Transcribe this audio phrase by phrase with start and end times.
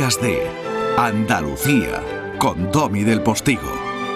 [0.00, 0.48] de
[0.96, 2.02] Andalucía
[2.38, 3.70] con Domi del Postigo,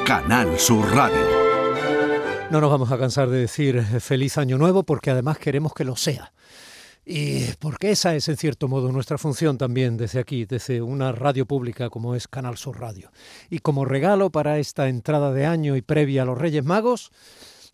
[0.06, 2.48] Canal Sur Radio.
[2.50, 5.94] No nos vamos a cansar de decir feliz año nuevo porque además queremos que lo
[5.94, 6.32] sea.
[7.04, 11.44] Y porque esa es en cierto modo nuestra función también desde aquí, desde una radio
[11.44, 13.10] pública como es Canal Sur Radio.
[13.50, 17.10] Y como regalo para esta entrada de año y previa a los Reyes Magos,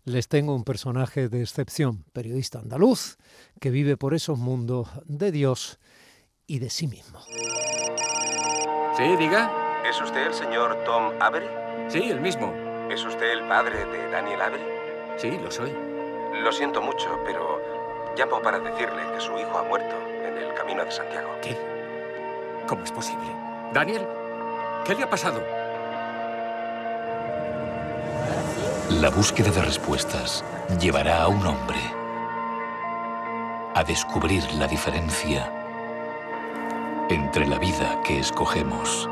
[0.04, 3.18] les tengo un personaje de excepción, periodista andaluz,
[3.60, 5.78] que vive por esos mundos de Dios
[6.48, 7.20] y de sí mismo.
[9.00, 9.50] Sí, diga.
[9.88, 11.48] ¿Es usted el señor Tom Avery?
[11.88, 12.52] Sí, el mismo.
[12.90, 14.62] ¿Es usted el padre de Daniel Avery?
[15.16, 15.74] Sí, lo soy.
[16.42, 17.62] Lo siento mucho, pero
[18.14, 21.30] llamo para decirle que su hijo ha muerto en el camino de Santiago.
[21.40, 21.56] ¿Qué?
[22.66, 23.24] ¿Cómo es posible?
[23.72, 24.06] Daniel,
[24.84, 25.42] ¿qué le ha pasado?
[28.90, 30.44] La búsqueda de respuestas
[30.78, 31.80] llevará a un hombre
[33.74, 35.50] a descubrir la diferencia
[37.10, 39.08] entre la vida que escogemos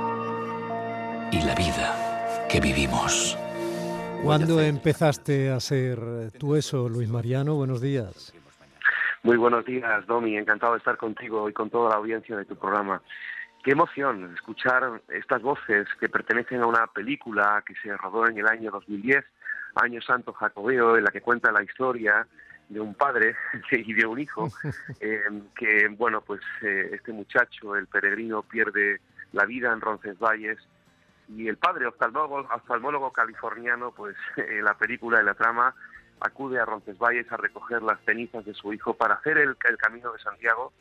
[1.33, 3.36] y la vida que vivimos.
[4.22, 5.98] ¿Cuándo empezaste a ser
[6.39, 7.56] tú eso, Luis Mariano?
[7.56, 8.33] Buenos días.
[9.25, 10.37] Muy buenos días, Domi.
[10.37, 13.03] Encantado de estar contigo y con toda la audiencia de tu programa.
[13.64, 18.47] Qué emoción escuchar estas voces que pertenecen a una película que se rodó en el
[18.47, 19.25] año 2010,
[19.75, 22.28] Año Santo Jacobeo, en la que cuenta la historia
[22.69, 23.34] de un padre
[23.70, 24.48] y de un hijo,
[25.00, 25.22] eh,
[25.56, 29.00] que, bueno, pues eh, este muchacho, el peregrino, pierde
[29.33, 30.58] la vida en Roncesvalles
[31.28, 35.75] y el padre oftalmólogo, oftalmólogo californiano, pues en la película, en la trama,
[36.20, 40.12] acude a Roncesvalles a recoger las cenizas de su hijo para hacer el, el camino
[40.12, 40.72] de Santiago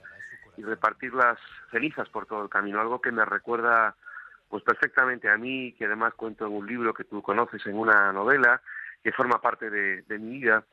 [0.58, 1.38] y repartir las
[1.70, 3.96] cenizas por todo el camino, algo que me recuerda
[4.50, 8.14] pues perfectamente a mí, que además cuento en un libro que tú conoces, en una
[8.14, 8.62] novela,
[9.04, 10.64] que forma parte de, de mi vida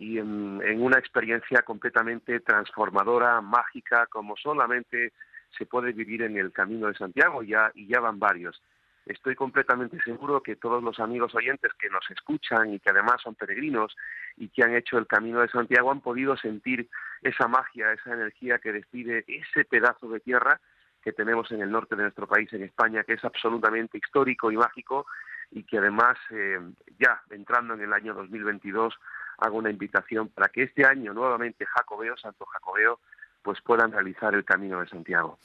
[0.00, 5.12] y en, en, una experiencia completamente transformadora, mágica, como solamente
[5.56, 8.62] se puede vivir en el Camino de Santiago, ya, y ya van varios.
[9.04, 13.34] Estoy completamente seguro que todos los amigos oyentes que nos escuchan y que además son
[13.34, 13.94] peregrinos
[14.38, 16.88] y que han hecho el Camino de Santiago han podido sentir
[17.20, 20.60] esa magia, esa energía que despide ese pedazo de tierra
[21.02, 24.56] que tenemos en el norte de nuestro país, en España, que es absolutamente histórico y
[24.56, 25.06] mágico
[25.50, 26.60] y que además, eh,
[26.98, 28.94] ya entrando en el año 2022,
[29.40, 32.98] hago una invitación para que este año nuevamente Jacobeo, Santo Jacobeo,
[33.42, 35.38] pues puedan realizar el Camino de Santiago.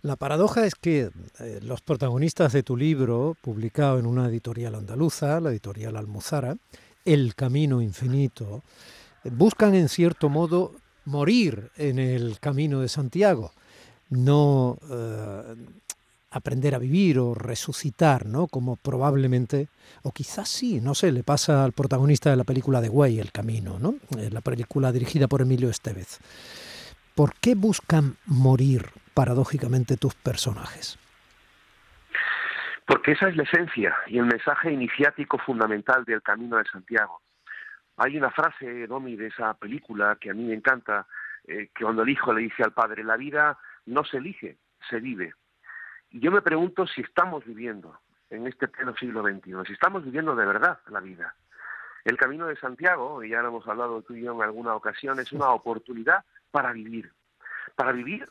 [0.00, 5.40] La paradoja es que eh, los protagonistas de tu libro, publicado en una editorial andaluza,
[5.40, 6.56] la editorial Almuzara,
[7.04, 8.62] El Camino Infinito,
[9.24, 10.72] buscan en cierto modo
[11.04, 13.52] morir en el Camino de Santiago,
[14.08, 15.54] no eh,
[16.32, 18.46] aprender a vivir o resucitar, ¿no?
[18.48, 19.68] Como probablemente,
[20.02, 23.32] o quizás sí, no sé, le pasa al protagonista de la película de Way, El
[23.32, 23.94] Camino, ¿no?
[24.18, 26.18] Eh, la película dirigida por Emilio Estevez.
[27.14, 30.98] ¿Por qué buscan morir paradójicamente tus personajes?
[32.86, 37.20] Porque esa es la esencia y el mensaje iniciático fundamental del Camino de Santiago.
[37.98, 41.06] Hay una frase, Domi, de esa película que a mí me encanta,
[41.46, 44.56] eh, que cuando el hijo le dice al padre, la vida no se elige,
[44.88, 45.34] se vive.
[46.12, 50.44] Yo me pregunto si estamos viviendo en este pleno siglo XXI, si estamos viviendo de
[50.44, 51.34] verdad la vida.
[52.04, 55.18] El Camino de Santiago, y ya lo hemos hablado tú y yo en alguna ocasión,
[55.20, 57.12] es una oportunidad para vivir,
[57.76, 58.28] para vivir,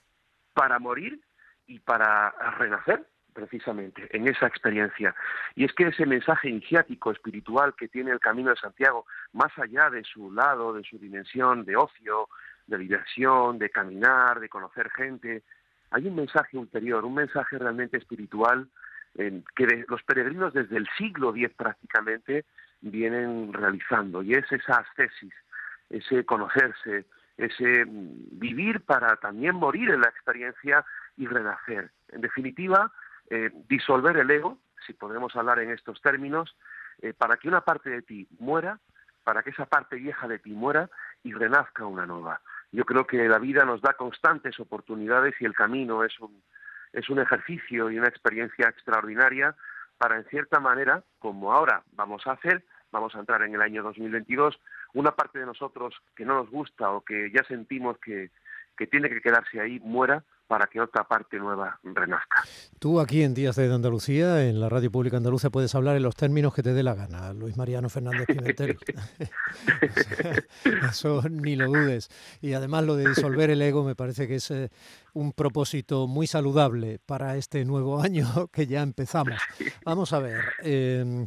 [0.53, 1.21] para morir
[1.65, 5.15] y para renacer precisamente en esa experiencia.
[5.55, 9.89] Y es que ese mensaje iniciático espiritual que tiene el Camino de Santiago, más allá
[9.89, 12.27] de su lado, de su dimensión de ocio,
[12.67, 15.43] de diversión, de caminar, de conocer gente,
[15.91, 18.67] hay un mensaje ulterior, un mensaje realmente espiritual
[19.13, 22.45] que los peregrinos desde el siglo X prácticamente
[22.79, 25.33] vienen realizando, y es esa ascesis,
[25.89, 27.05] ese conocerse,
[27.37, 30.85] ese mm, vivir para también morir en la experiencia
[31.17, 31.91] y renacer.
[32.09, 32.91] En definitiva,
[33.29, 36.55] eh, disolver el ego, si podemos hablar en estos términos,
[37.01, 38.79] eh, para que una parte de ti muera,
[39.23, 40.89] para que esa parte vieja de ti muera
[41.23, 42.41] y renazca una nueva.
[42.71, 46.41] Yo creo que la vida nos da constantes oportunidades y el camino es un,
[46.93, 49.55] es un ejercicio y una experiencia extraordinaria
[49.97, 53.83] para, en cierta manera, como ahora vamos a hacer, vamos a entrar en el año
[53.83, 54.59] 2022,
[54.93, 58.31] una parte de nosotros que no nos gusta o que ya sentimos que,
[58.77, 62.43] que tiene que quedarse ahí muera para que otra parte nueva renazca.
[62.77, 66.13] Tú aquí en Días de Andalucía, en la Radio Pública Andaluza, puedes hablar en los
[66.13, 68.77] términos que te dé la gana, Luis Mariano Fernández Pimentel.
[70.89, 72.09] Eso ni lo dudes.
[72.41, 74.69] Y además lo de disolver el ego me parece que es eh,
[75.13, 79.39] un propósito muy saludable para este nuevo año que ya empezamos.
[79.85, 81.23] Vamos a ver, eh, mm,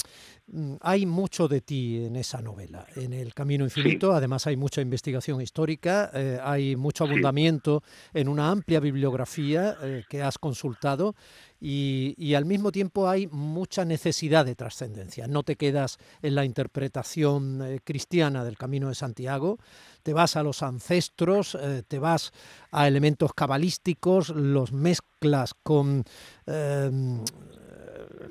[0.80, 4.12] hay mucho de ti en esa novela, en El Camino Infinito.
[4.12, 7.82] Además hay mucha investigación histórica, eh, hay mucho abundamiento
[8.12, 11.14] en una amplia bibliografía eh, que has consultado
[11.60, 15.26] y, al mismo tiempo hay mucha necesidad de trascendencia.
[15.26, 19.58] No te quedas en la interpretación eh, cristiana del Camino de Santiago,
[20.02, 21.56] te vas a los ancestros,
[21.88, 22.32] te vas
[22.70, 26.04] a elementos cabalísticos, los mezclas con,
[26.46, 27.24] en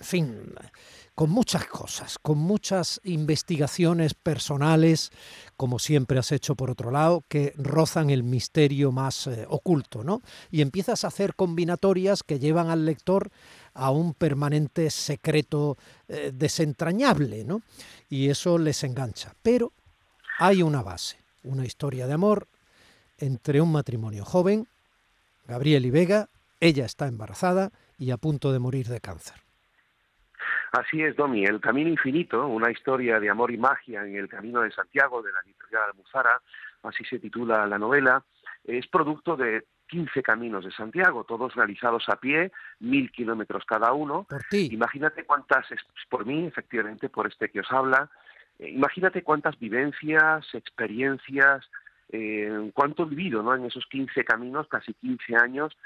[0.01, 0.54] fin,
[1.15, 5.12] con muchas cosas, con muchas investigaciones personales,
[5.56, 10.21] como siempre has hecho por otro lado, que rozan el misterio más eh, oculto, ¿no?
[10.50, 13.30] Y empiezas a hacer combinatorias que llevan al lector
[13.75, 15.77] a un permanente secreto
[16.07, 17.62] eh, desentrañable, ¿no?
[18.10, 19.36] Y eso les engancha.
[19.44, 19.71] Pero
[20.39, 22.48] hay una base, una historia de amor
[23.19, 24.68] entre un matrimonio joven,
[25.48, 26.30] Gabriel y Vega,
[26.60, 29.43] ella está embarazada y a punto de morir de cáncer.
[30.74, 31.46] Así es, Domi.
[31.46, 35.31] El Camino Infinito, una historia de amor y magia en el Camino de Santiago de
[35.31, 36.42] la editorial Almuzara,
[36.81, 38.24] así se titula la novela,
[38.64, 44.25] es producto de 15 caminos de Santiago, todos realizados a pie, mil kilómetros cada uno.
[44.28, 44.70] Por ti.
[44.72, 45.68] Imagínate cuántas,
[46.10, 48.10] por mí, efectivamente, por este que os habla,
[48.58, 51.70] eh, imagínate cuántas vivencias, experiencias,
[52.10, 53.54] eh, cuánto he vivido ¿no?
[53.54, 55.78] en esos 15 caminos, casi 15 años,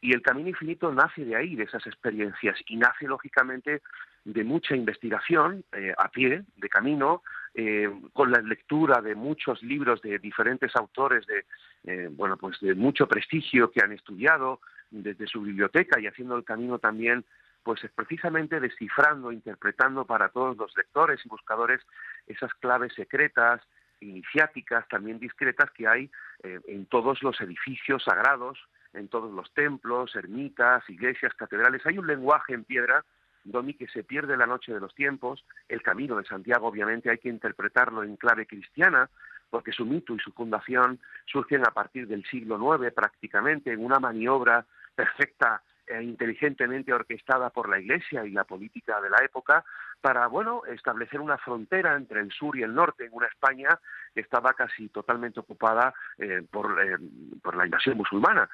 [0.00, 3.82] y el Camino Infinito nace de ahí, de esas experiencias, y nace, lógicamente,
[4.24, 7.22] de mucha investigación eh, a pie, de camino,
[7.54, 11.46] eh, con la lectura de muchos libros de diferentes autores de,
[11.84, 14.60] eh, bueno, pues de mucho prestigio que han estudiado
[14.90, 17.24] desde su biblioteca y haciendo el camino también,
[17.62, 21.80] pues precisamente descifrando, interpretando para todos los lectores y buscadores
[22.26, 23.60] esas claves secretas,
[24.00, 26.10] iniciáticas, también discretas que hay
[26.42, 28.58] en todos los edificios sagrados,
[28.92, 31.84] en todos los templos, ermitas, iglesias, catedrales.
[31.84, 33.04] Hay un lenguaje en piedra
[33.50, 35.44] Domi, que se pierde la noche de los tiempos.
[35.68, 39.10] El camino de Santiago, obviamente, hay que interpretarlo en clave cristiana,
[39.50, 43.98] porque su mito y su fundación surgen a partir del siglo IX prácticamente, en una
[43.98, 49.64] maniobra perfecta e inteligentemente orquestada por la Iglesia y la política de la época
[50.00, 53.78] para, bueno, establecer una frontera entre el sur y el norte en una España
[54.14, 56.98] que estaba casi totalmente ocupada eh, por, eh,
[57.42, 58.48] por la invasión musulmana.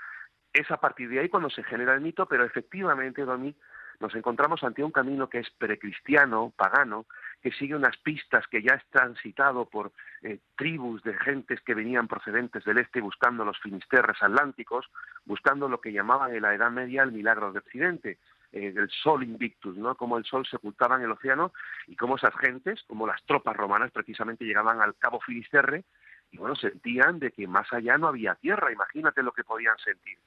[0.52, 3.54] Es a partir de ahí cuando se genera el mito, pero efectivamente, Domi,
[4.00, 7.06] nos encontramos ante un camino que es precristiano, pagano,
[7.42, 9.92] que sigue unas pistas que ya están citado por
[10.22, 14.86] eh, tribus de gentes que venían procedentes del este buscando los finisterres atlánticos,
[15.24, 18.18] buscando lo que llamaban en la Edad Media el milagro de Occidente,
[18.52, 19.94] eh, el sol invictus, ¿no?
[19.94, 21.52] Como el sol se ocultaba en el océano
[21.86, 25.84] y cómo esas gentes, como las tropas romanas, precisamente llegaban al Cabo Finisterre
[26.30, 30.18] y bueno, sentían de que más allá no había tierra, imagínate lo que podían sentir.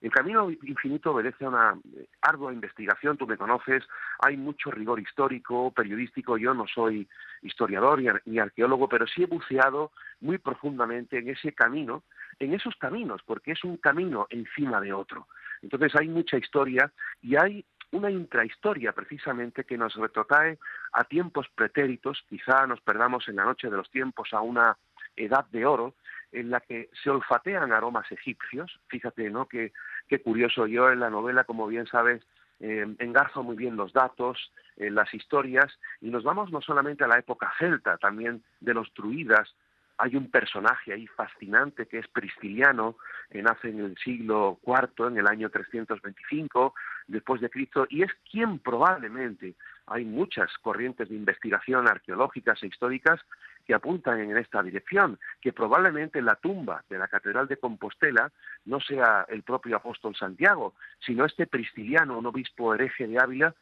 [0.00, 3.82] El camino infinito obedece a una eh, ardua investigación, tú me conoces,
[4.18, 7.08] hay mucho rigor histórico, periodístico, yo no soy
[7.42, 12.02] historiador ni arqueólogo, pero sí he buceado muy profundamente en ese camino,
[12.38, 15.28] en esos caminos, porque es un camino encima de otro.
[15.62, 20.58] Entonces hay mucha historia y hay una intrahistoria precisamente que nos retrotrae
[20.92, 24.76] a tiempos pretéritos, quizá nos perdamos en la noche de los tiempos a una
[25.16, 25.94] edad de oro,
[26.32, 28.80] en la que se olfatean aromas egipcios.
[28.88, 29.46] Fíjate, ¿no?
[29.46, 29.72] Que,
[30.08, 30.66] qué curioso.
[30.66, 32.22] Yo en la novela, como bien sabes,
[32.60, 35.66] eh, engarzo muy bien los datos, eh, las historias,
[36.00, 39.54] y nos vamos no solamente a la época celta, también de los druidas.
[39.98, 42.96] Hay un personaje ahí fascinante que es Prisciliano,
[43.30, 46.74] que nace en el siglo IV, en el año 325
[47.06, 49.54] después de Cristo, y es quien probablemente
[49.86, 53.20] hay muchas corrientes de investigación arqueológicas e históricas
[53.64, 58.30] que apuntan en esta dirección, que probablemente la tumba de la Catedral de Compostela
[58.64, 63.54] no sea el propio apóstol Santiago, sino este pristiliano, un obispo hereje de Ávila,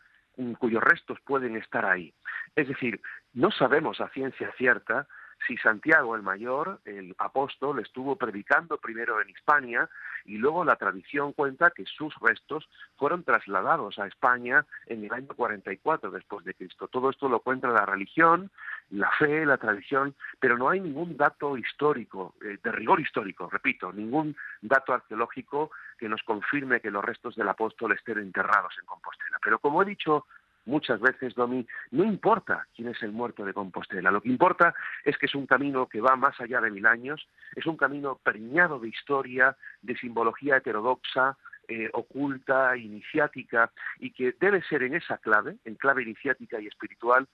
[0.59, 2.13] cuyos restos pueden estar ahí.
[2.57, 3.01] Es decir,
[3.33, 5.07] no sabemos a ciencia cierta
[5.47, 9.89] si Santiago el Mayor, el apóstol, estuvo predicando primero en Hispania
[10.25, 15.29] y luego la tradición cuenta que sus restos fueron trasladados a España en el año
[15.29, 16.89] 44 después de Cristo.
[16.89, 18.51] Todo esto lo cuenta la religión,
[18.91, 23.93] la fe, la tradición, pero no hay ningún dato histórico, eh, de rigor histórico, repito,
[23.93, 29.39] ningún dato arqueológico que nos confirme que los restos del apóstol estén enterrados en Compostela.
[29.43, 30.27] Pero como he dicho
[30.67, 35.17] muchas veces, Domi, no importa quién es el muerto de Compostela, lo que importa es
[35.19, 38.79] que es un camino que va más allá de mil años, es un camino preñado
[38.79, 41.37] de historia, de simbología heterodoxa,
[41.69, 47.27] eh, oculta, iniciática, y que debe ser en esa clave, en clave iniciática y espiritual,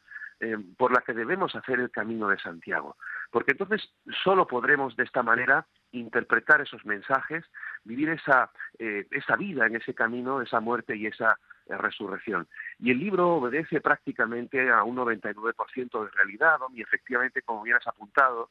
[0.43, 2.97] eh, por la que debemos hacer el camino de Santiago.
[3.31, 3.93] Porque entonces
[4.25, 7.45] solo podremos de esta manera interpretar esos mensajes,
[7.85, 11.39] vivir esa, eh, esa vida en ese camino, esa muerte y esa
[11.79, 12.47] resurrección.
[12.79, 17.87] Y el libro obedece prácticamente a un 99% de realidad, y efectivamente, como bien has
[17.87, 18.51] apuntado,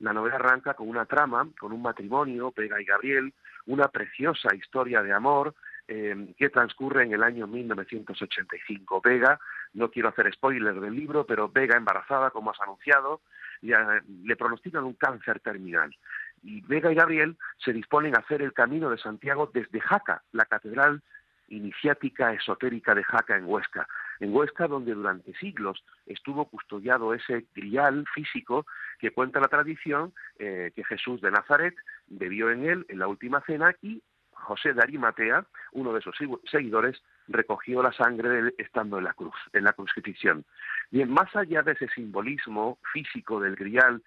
[0.00, 3.32] la novela arranca con una trama, con un matrimonio, Vega y Gabriel,
[3.66, 5.54] una preciosa historia de amor
[5.88, 9.00] eh, que transcurre en el año 1985.
[9.00, 9.40] Vega,
[9.72, 13.22] no quiero hacer spoiler del libro, pero Vega embarazada, como has anunciado,
[13.62, 15.96] ya, le pronostican un cáncer terminal.
[16.42, 20.44] Y Vega y Gabriel se disponen a hacer el camino de Santiago desde Jaca, la
[20.44, 21.02] catedral
[21.48, 23.88] iniciática esotérica de Jaca en Huesca.
[24.20, 28.66] En Huesca, donde durante siglos estuvo custodiado ese grial físico
[28.98, 31.74] que cuenta la tradición eh, que Jesús de Nazaret
[32.06, 36.14] bebió en él en la última cena y José de Arimatea, uno de sus
[36.50, 40.44] seguidores, recogió la sangre de él estando en la cruz, en la crucifixión.
[40.90, 44.02] Bien, más allá de ese simbolismo físico del grial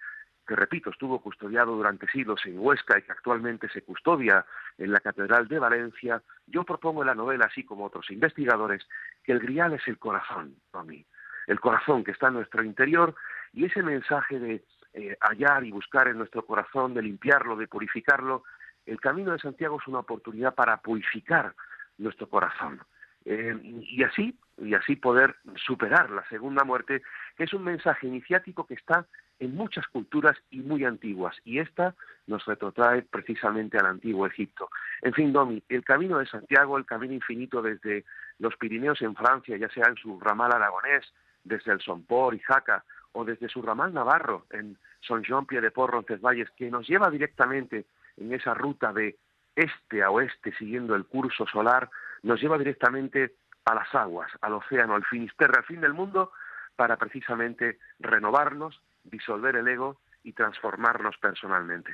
[0.50, 4.44] que repito, estuvo custodiado durante siglos en Huesca y que actualmente se custodia
[4.78, 8.84] en la Catedral de Valencia, yo propongo en la novela, así como otros investigadores,
[9.22, 11.06] que el grial es el corazón, para mí,
[11.46, 13.14] el corazón que está en nuestro interior
[13.52, 14.64] y ese mensaje de
[14.94, 18.42] eh, hallar y buscar en nuestro corazón, de limpiarlo, de purificarlo,
[18.86, 21.54] el camino de Santiago es una oportunidad para purificar
[21.96, 22.80] nuestro corazón.
[23.24, 27.02] Eh, y así y así poder superar la segunda muerte,
[27.36, 29.06] que es un mensaje iniciático que está
[29.40, 31.94] en muchas culturas y muy antiguas, y esta
[32.26, 34.68] nos retrotrae precisamente al antiguo Egipto.
[35.02, 38.04] En fin, Domi, el camino de Santiago, el camino infinito desde
[38.38, 42.84] los Pirineos en Francia, ya sea en su ramal aragonés, desde el Sompor y Jaca,
[43.12, 47.10] o desde su ramal navarro en Son Jean Pied de Port Roncesvalles, que nos lleva
[47.10, 49.16] directamente en esa ruta de
[49.56, 51.90] este a oeste, siguiendo el curso solar,
[52.22, 56.32] nos lleva directamente a las aguas, al océano, al finisterre, al fin del mundo,
[56.76, 61.92] para precisamente renovarnos, disolver el ego y transformarnos personalmente.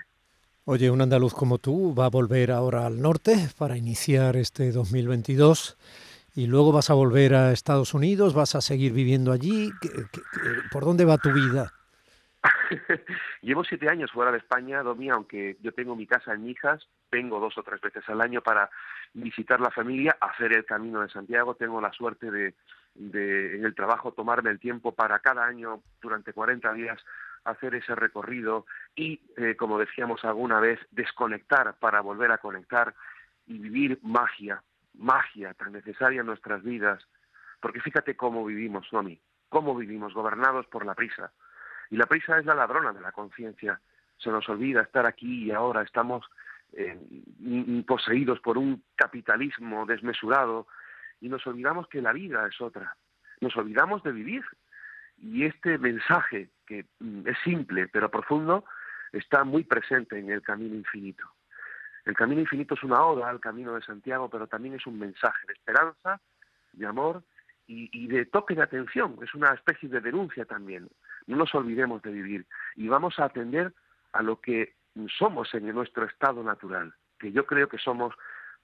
[0.65, 5.79] Oye, un andaluz como tú va a volver ahora al norte para iniciar este 2022
[6.35, 9.71] y luego vas a volver a Estados Unidos, vas a seguir viviendo allí.
[10.73, 11.73] ¿Por dónde va tu vida?
[13.43, 17.41] Llevo siete años fuera de España, Domi, aunque yo tengo mi casa en Mijas, vengo
[17.41, 18.69] dos o tres veces al año para
[19.15, 21.55] visitar la familia, hacer el camino de Santiago.
[21.55, 22.55] Tengo la suerte de,
[22.99, 26.99] en el trabajo tomarme el tiempo para cada año, durante 40 días,
[27.45, 32.95] hacer ese recorrido y, eh, como decíamos alguna vez, desconectar para volver a conectar
[33.47, 34.63] y vivir magia,
[34.95, 37.07] magia tan necesaria en nuestras vidas.
[37.61, 41.33] Porque fíjate cómo vivimos, Domi, cómo vivimos, gobernados por la prisa
[41.91, 43.81] y la prisa es la ladrona de la conciencia.
[44.19, 45.83] Se nos olvida estar aquí y ahora.
[45.83, 46.27] Estamos
[46.73, 46.99] eh,
[47.87, 50.67] poseídos por un capitalismo desmesurado
[51.21, 52.97] y nos olvidamos que la vida es otra.
[53.41, 54.45] Nos olvidamos de vivir.
[55.19, 58.65] Y este mensaje, que mm, es simple pero profundo,
[59.13, 61.25] está muy presente en el camino infinito.
[62.05, 65.47] El camino infinito es una oda al camino de Santiago, pero también es un mensaje
[65.47, 66.21] de esperanza,
[66.73, 67.25] de amor
[67.67, 70.89] y, de toque de atención, es una especie de denuncia también.
[71.27, 72.47] No nos olvidemos de vivir
[72.77, 73.73] y vamos a atender
[74.13, 74.75] a lo que
[75.19, 78.15] somos en nuestro estado natural, que yo creo que somos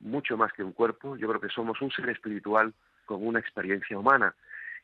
[0.02, 2.74] mucho más que un cuerpo, yo creo que somos un ser espiritual
[3.06, 4.34] con una experiencia humana.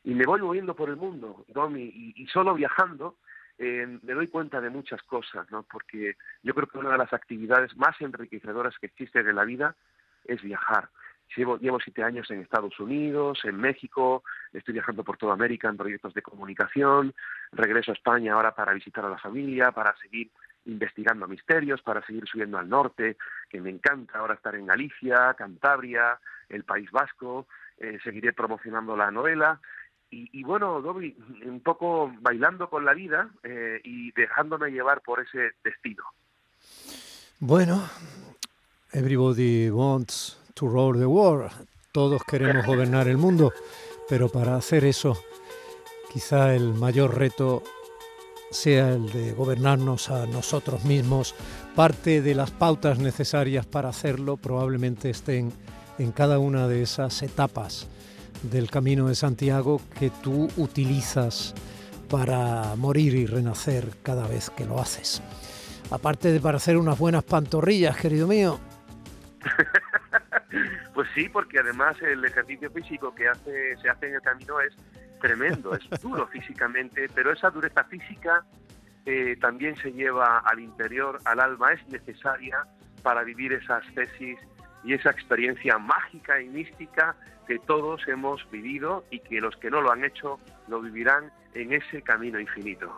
[0.03, 3.17] Y me voy moviendo por el mundo, Domi, y, solo viajando
[3.57, 5.63] eh, me doy cuenta de muchas cosas, ¿no?
[5.63, 9.75] Porque yo creo que una de las actividades más enriquecedoras que existen en la vida
[10.23, 10.89] es viajar.
[11.35, 16.13] Llevo, siete años en Estados Unidos, en México, estoy viajando por toda América en proyectos
[16.13, 17.13] de comunicación,
[17.51, 20.31] regreso a España ahora para visitar a la familia, para seguir
[20.69, 23.17] investigando misterios, para seguir subiendo al norte,
[23.49, 27.47] que me encanta ahora estar en Galicia, Cantabria, el País Vasco,
[27.77, 29.59] eh, seguiré promocionando la novela.
[30.11, 35.51] Y, bueno, Dobby, un poco bailando con la vida eh, y dejándome llevar por ese
[35.63, 36.03] destino.
[37.39, 37.87] Bueno,
[38.91, 41.51] everybody wants to rule the world.
[41.91, 43.53] Todos queremos gobernar el mundo,
[44.09, 45.15] pero para hacer eso,
[46.11, 47.61] quizá el mayor reto
[48.51, 51.35] sea el de gobernarnos a nosotros mismos.
[51.75, 55.53] Parte de las pautas necesarias para hacerlo probablemente estén
[55.97, 57.87] en cada una de esas etapas
[58.43, 61.53] del Camino de Santiago que tú utilizas
[62.09, 65.21] para morir y renacer cada vez que lo haces.
[65.91, 68.59] Aparte de para hacer unas buenas pantorrillas, querido mío.
[70.99, 74.75] Pues sí, porque además el ejercicio físico que hace, se hace en el camino es
[75.19, 78.45] tremendo, es duro físicamente, pero esa dureza física
[79.05, 82.65] eh, también se lleva al interior, al alma, es necesaria
[83.03, 84.37] para vivir esas tesis
[84.83, 87.15] y esa experiencia mágica y mística
[87.47, 91.73] que todos hemos vivido y que los que no lo han hecho lo vivirán en
[91.73, 92.91] ese camino infinito.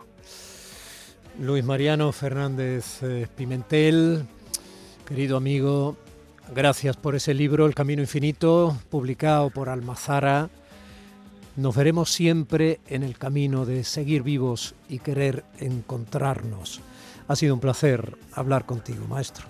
[1.40, 4.24] Luis Mariano Fernández eh, Pimentel,
[5.06, 5.96] querido amigo,
[6.54, 10.50] Gracias por ese libro, El Camino Infinito, publicado por Almazara.
[11.56, 16.80] Nos veremos siempre en el camino de seguir vivos y querer encontrarnos.
[17.28, 19.46] Ha sido un placer hablar contigo, maestro.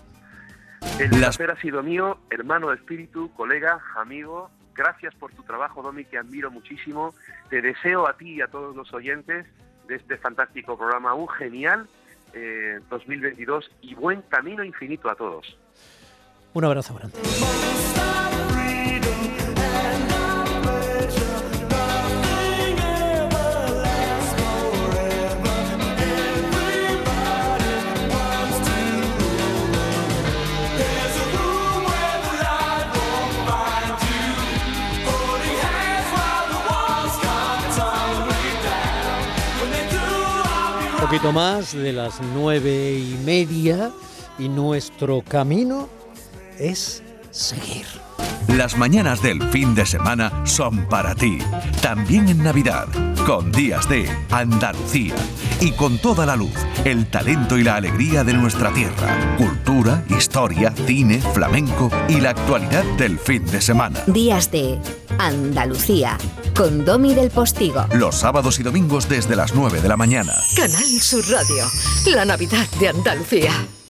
[0.99, 4.51] El placer ha sido mío, hermano de espíritu, colega, amigo.
[4.75, 7.15] Gracias por tu trabajo, Domi, que admiro muchísimo.
[7.51, 9.47] Te deseo a ti y a todos los oyentes
[9.87, 11.87] de este fantástico programa un genial
[12.91, 15.57] 2022 eh, y buen camino infinito a todos.
[16.55, 17.19] Un abrazo grande.
[41.13, 43.91] Poquito más de las nueve y media
[44.39, 45.91] y nuestro camino
[46.59, 47.85] es seguir.
[48.49, 51.37] Las mañanas del fin de semana son para ti,
[51.83, 52.87] también en Navidad,
[53.27, 55.15] con días de Andalucía
[55.61, 60.73] y con toda la luz, el talento y la alegría de nuestra tierra, cultura, historia,
[60.87, 64.01] cine, flamenco y la actualidad del fin de semana.
[64.07, 64.79] Días de
[65.19, 66.19] Andalucía
[66.57, 67.87] con Domi del Postigo.
[67.95, 70.33] Los sábados y domingos desde las 9 de la mañana.
[70.57, 71.65] Canal Sur Radio,
[72.07, 73.53] la Navidad de Andalucía.